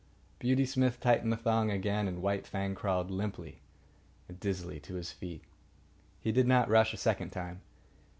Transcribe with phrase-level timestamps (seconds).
[0.39, 3.59] Beauty Smith tightened the thong again, and White Fang crawled limply
[4.27, 5.43] and dizzily to his feet.
[6.19, 7.61] He did not rush a second time.